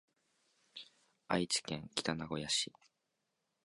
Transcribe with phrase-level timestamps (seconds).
[1.27, 2.73] 愛知県北名古屋市